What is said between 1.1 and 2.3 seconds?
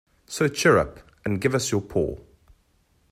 and give us your paw.